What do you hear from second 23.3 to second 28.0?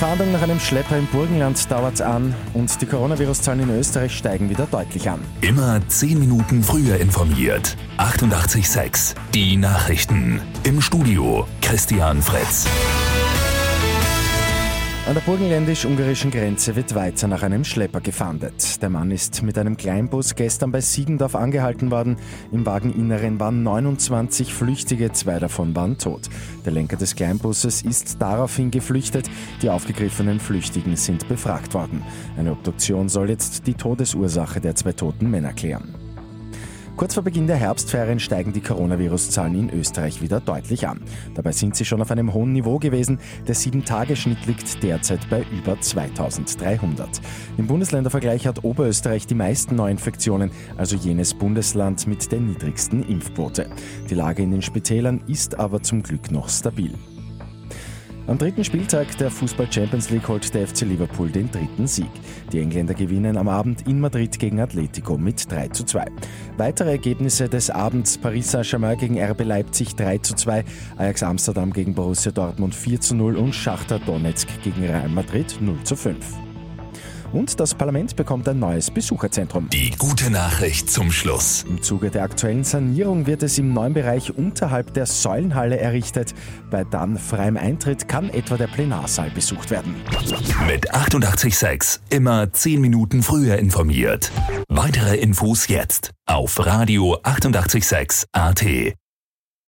waren 29 Flüchtige, zwei davon waren tot. Der Lenker des Kleinbusses